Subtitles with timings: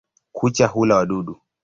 [0.35, 1.33] Kucha hula wadudu.